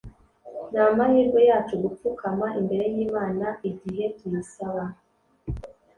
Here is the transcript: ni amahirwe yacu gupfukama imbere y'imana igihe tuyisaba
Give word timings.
ni 0.71 0.77
amahirwe 0.87 1.39
yacu 1.49 1.73
gupfukama 1.83 2.47
imbere 2.59 2.85
y'imana 2.95 3.47
igihe 3.69 4.03
tuyisaba 4.17 4.83